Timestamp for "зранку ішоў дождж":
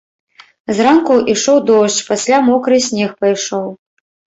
0.77-2.01